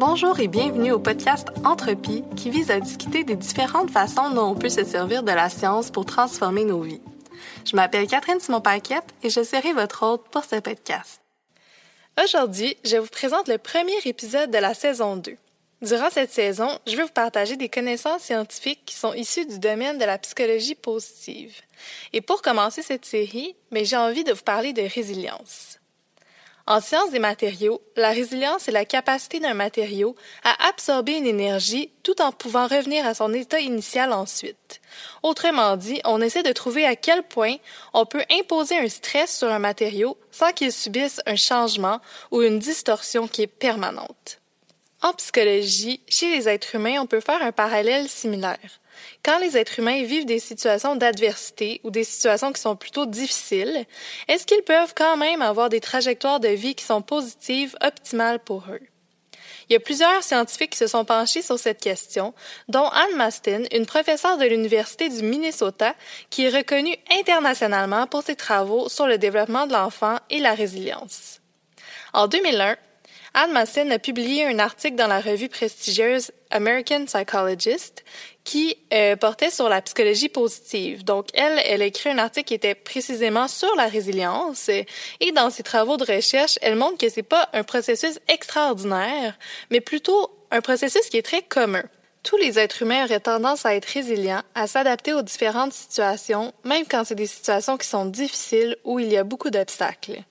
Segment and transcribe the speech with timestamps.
[0.00, 4.54] Bonjour et bienvenue au podcast Entropie qui vise à discuter des différentes façons dont on
[4.54, 7.02] peut se servir de la science pour transformer nos vies.
[7.66, 11.20] Je m'appelle Catherine Simon-Paquette et je serai votre hôte pour ce podcast.
[12.18, 15.36] Aujourd'hui, je vous présente le premier épisode de la saison 2.
[15.82, 19.98] Durant cette saison, je vais vous partager des connaissances scientifiques qui sont issues du domaine
[19.98, 21.54] de la psychologie positive.
[22.14, 25.79] Et pour commencer cette série, j'ai envie de vous parler de résilience.
[26.70, 31.90] En sciences des matériaux, la résilience est la capacité d'un matériau à absorber une énergie
[32.04, 34.80] tout en pouvant revenir à son état initial ensuite.
[35.24, 37.56] Autrement dit, on essaie de trouver à quel point
[37.92, 42.60] on peut imposer un stress sur un matériau sans qu'il subisse un changement ou une
[42.60, 44.38] distorsion qui est permanente.
[45.02, 48.79] En psychologie, chez les êtres humains, on peut faire un parallèle similaire.
[49.22, 53.86] Quand les êtres humains vivent des situations d'adversité ou des situations qui sont plutôt difficiles,
[54.28, 58.64] est-ce qu'ils peuvent quand même avoir des trajectoires de vie qui sont positives, optimales pour
[58.70, 58.80] eux?
[59.68, 62.34] Il y a plusieurs scientifiques qui se sont penchés sur cette question,
[62.68, 65.94] dont Anne Mastin, une professeure de l'Université du Minnesota,
[66.28, 71.40] qui est reconnue internationalement pour ses travaux sur le développement de l'enfant et la résilience.
[72.12, 72.76] En 2001,
[73.32, 78.04] Anne Mastin a publié un article dans la revue prestigieuse American Psychologist
[78.42, 81.04] qui euh, portait sur la psychologie positive.
[81.04, 85.50] Donc, elle, elle a écrit un article qui était précisément sur la résilience et dans
[85.50, 89.38] ses travaux de recherche, elle montre que c'est pas un processus extraordinaire,
[89.70, 91.84] mais plutôt un processus qui est très commun.
[92.24, 96.84] Tous les êtres humains auraient tendance à être résilients, à s'adapter aux différentes situations, même
[96.90, 100.24] quand c'est des situations qui sont difficiles ou il y a beaucoup d'obstacles.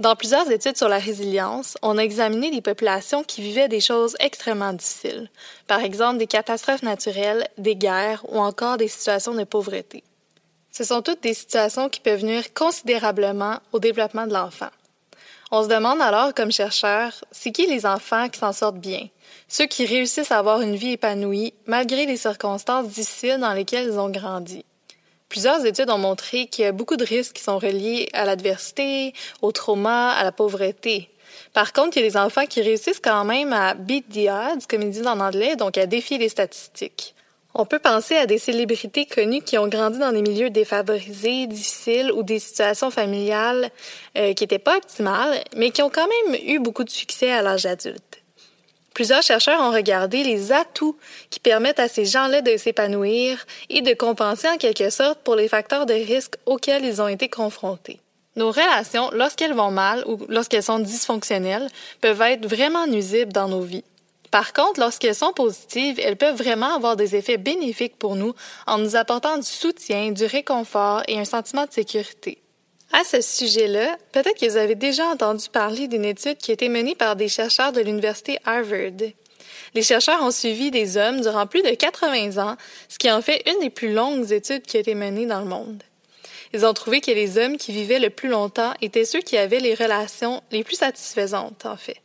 [0.00, 4.16] Dans plusieurs études sur la résilience, on a examiné des populations qui vivaient des choses
[4.18, 5.28] extrêmement difficiles,
[5.66, 10.02] par exemple des catastrophes naturelles, des guerres ou encore des situations de pauvreté.
[10.72, 14.70] Ce sont toutes des situations qui peuvent nuire considérablement au développement de l'enfant.
[15.50, 19.06] On se demande alors, comme chercheurs, c'est qui les enfants qui s'en sortent bien,
[19.48, 23.98] ceux qui réussissent à avoir une vie épanouie malgré les circonstances difficiles dans lesquelles ils
[23.98, 24.64] ont grandi.
[25.30, 29.14] Plusieurs études ont montré qu'il y a beaucoup de risques qui sont reliés à l'adversité,
[29.42, 31.08] au trauma, à la pauvreté.
[31.52, 34.66] Par contre, il y a des enfants qui réussissent quand même à beat the odds,
[34.68, 37.14] comme ils disent en anglais, donc à défier les statistiques.
[37.54, 42.10] On peut penser à des célébrités connues qui ont grandi dans des milieux défavorisés, difficiles
[42.12, 43.70] ou des situations familiales
[44.18, 47.40] euh, qui n'étaient pas optimales, mais qui ont quand même eu beaucoup de succès à
[47.40, 48.19] l'âge adulte.
[49.00, 50.94] Plusieurs chercheurs ont regardé les atouts
[51.30, 55.48] qui permettent à ces gens-là de s'épanouir et de compenser en quelque sorte pour les
[55.48, 57.98] facteurs de risque auxquels ils ont été confrontés.
[58.36, 61.68] Nos relations, lorsqu'elles vont mal ou lorsqu'elles sont dysfonctionnelles,
[62.02, 63.84] peuvent être vraiment nuisibles dans nos vies.
[64.30, 68.34] Par contre, lorsqu'elles sont positives, elles peuvent vraiment avoir des effets bénéfiques pour nous
[68.66, 72.39] en nous apportant du soutien, du réconfort et un sentiment de sécurité.
[72.92, 76.68] À ce sujet-là, peut-être que vous avez déjà entendu parler d'une étude qui a été
[76.68, 79.12] menée par des chercheurs de l'université Harvard.
[79.74, 82.56] Les chercheurs ont suivi des hommes durant plus de 80 ans,
[82.88, 85.46] ce qui en fait une des plus longues études qui a été menée dans le
[85.46, 85.82] monde.
[86.52, 89.60] Ils ont trouvé que les hommes qui vivaient le plus longtemps étaient ceux qui avaient
[89.60, 91.98] les relations les plus satisfaisantes, en fait.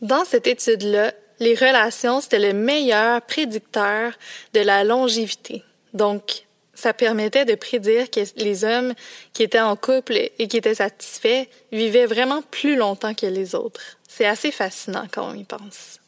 [0.00, 4.12] Dans cette étude-là, les relations, c'était le meilleur prédicteur
[4.52, 5.62] de la longévité.
[5.94, 6.44] Donc,
[6.82, 8.94] ça permettait de prédire que les hommes
[9.32, 13.80] qui étaient en couple et qui étaient satisfaits vivaient vraiment plus longtemps que les autres.
[14.08, 16.00] C'est assez fascinant quand on y pense.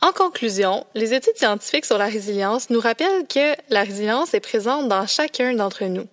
[0.00, 4.86] En conclusion, les études scientifiques sur la résilience nous rappellent que la résilience est présente
[4.86, 6.06] dans chacun d'entre nous.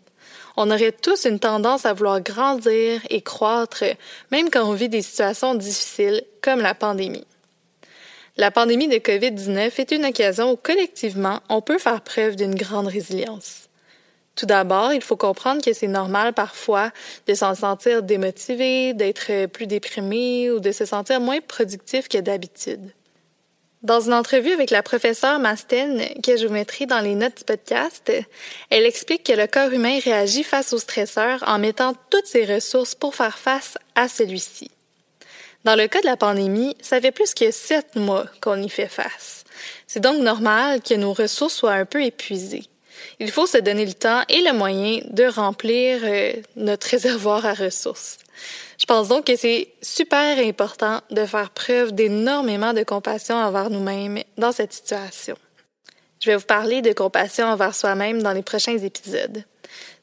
[0.57, 3.83] On aurait tous une tendance à vouloir grandir et croître,
[4.31, 7.27] même quand on vit des situations difficiles comme la pandémie.
[8.35, 12.87] La pandémie de COVID-19 est une occasion où collectivement, on peut faire preuve d'une grande
[12.87, 13.69] résilience.
[14.35, 16.91] Tout d'abord, il faut comprendre que c'est normal parfois
[17.27, 22.91] de s'en sentir démotivé, d'être plus déprimé ou de se sentir moins productif que d'habitude.
[23.83, 27.43] Dans une entrevue avec la professeure Masten, que je vous mettrai dans les notes du
[27.43, 28.11] podcast,
[28.71, 32.95] elle explique que le corps humain réagit face au stresseur en mettant toutes ses ressources
[32.95, 34.71] pour faire face à celui-ci.
[35.63, 38.87] Dans le cas de la pandémie, ça fait plus que sept mois qu'on y fait
[38.87, 39.45] face.
[39.87, 42.65] C'est donc normal que nos ressources soient un peu épuisées.
[43.19, 47.53] Il faut se donner le temps et le moyen de remplir euh, notre réservoir à
[47.53, 48.17] ressources.
[48.77, 54.21] Je pense donc que c'est super important de faire preuve d'énormément de compassion envers nous-mêmes
[54.37, 55.37] dans cette situation.
[56.19, 59.43] Je vais vous parler de compassion envers soi-même dans les prochains épisodes.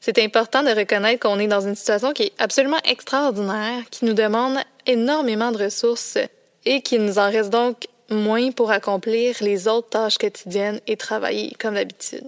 [0.03, 4.13] C'est important de reconnaître qu'on est dans une situation qui est absolument extraordinaire, qui nous
[4.13, 4.57] demande
[4.87, 6.17] énormément de ressources
[6.65, 11.55] et qu'il nous en reste donc moins pour accomplir les autres tâches quotidiennes et travailler
[11.59, 12.25] comme d'habitude.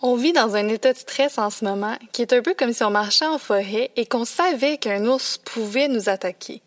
[0.00, 2.72] On vit dans un état de stress en ce moment qui est un peu comme
[2.72, 6.62] si on marchait en forêt et qu'on savait qu'un ours pouvait nous attaquer.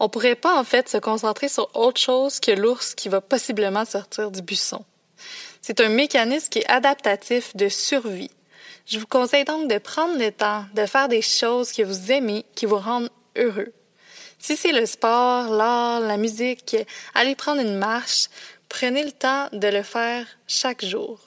[0.00, 3.84] On pourrait pas en fait se concentrer sur autre chose que l'ours qui va possiblement
[3.84, 4.84] sortir du buisson.
[5.62, 8.30] C'est un mécanisme qui est adaptatif de survie.
[8.86, 12.44] Je vous conseille donc de prendre le temps de faire des choses que vous aimez,
[12.54, 13.72] qui vous rendent heureux.
[14.38, 16.76] Si c'est le sport, l'art, la musique,
[17.14, 18.28] aller prendre une marche,
[18.68, 21.18] prenez le temps de le faire chaque jour.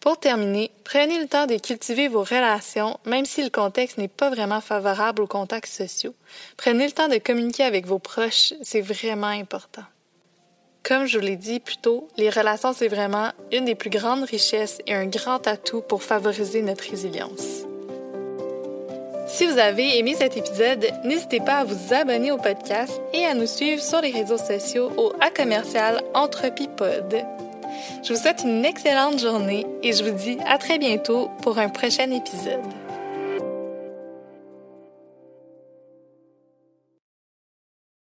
[0.00, 4.28] Pour terminer, prenez le temps de cultiver vos relations, même si le contexte n'est pas
[4.28, 6.14] vraiment favorable aux contacts sociaux.
[6.58, 9.84] Prenez le temps de communiquer avec vos proches, c'est vraiment important.
[10.84, 14.24] Comme je vous l'ai dit plus tôt, les relations, c'est vraiment une des plus grandes
[14.24, 17.62] richesses et un grand atout pour favoriser notre résilience.
[19.28, 23.34] Si vous avez aimé cet épisode, n'hésitez pas à vous abonner au podcast et à
[23.34, 27.24] nous suivre sur les réseaux sociaux au A commercial Entropipod.
[28.02, 31.68] Je vous souhaite une excellente journée et je vous dis à très bientôt pour un
[31.68, 32.60] prochain épisode.